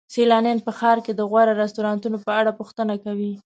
سیلانیان 0.13 0.59
په 0.65 0.71
ښار 0.79 0.97
کې 1.05 1.13
د 1.15 1.21
غوره 1.29 1.53
رستورانتونو 1.61 2.17
په 2.25 2.31
اړه 2.39 2.51
پوښتنه 2.59 2.93
کوي. 3.03 3.33